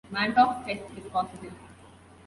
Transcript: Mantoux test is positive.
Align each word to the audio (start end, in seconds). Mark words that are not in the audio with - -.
Mantoux 0.11 0.63
test 0.65 0.85
is 0.97 1.07
positive. 1.11 1.53